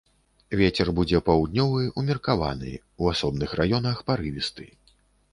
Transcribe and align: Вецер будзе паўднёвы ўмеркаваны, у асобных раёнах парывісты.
Вецер 0.59 0.87
будзе 0.99 1.19
паўднёвы 1.27 1.83
ўмеркаваны, 2.03 2.71
у 3.03 3.11
асобных 3.11 3.53
раёнах 3.59 4.01
парывісты. 4.09 4.65